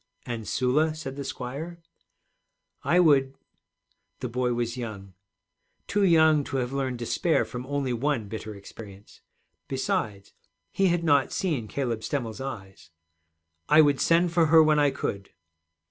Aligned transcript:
'And 0.25 0.47
Sula?' 0.47 0.95
said 0.95 1.15
the 1.15 1.23
squire. 1.23 1.79
'I 2.83 2.99
would' 3.01 3.35
The 4.21 4.29
boy 4.29 4.51
was 4.55 4.75
young, 4.75 5.13
too 5.85 6.03
young 6.03 6.43
to 6.45 6.57
have 6.57 6.73
learned 6.73 6.97
despair 6.97 7.45
from 7.45 7.67
only 7.67 7.93
one 7.93 8.27
bitter 8.27 8.55
experience. 8.55 9.21
Besides, 9.67 10.33
he 10.71 10.87
had 10.87 11.03
not 11.03 11.31
seen 11.31 11.67
Caleb 11.67 11.99
Stemmel's 12.01 12.41
eyes. 12.41 12.89
'I 13.69 13.81
would 13.81 14.01
send 14.01 14.33
for 14.33 14.47
her 14.47 14.63
when 14.63 14.79
I 14.79 14.89
could.' 14.89 15.29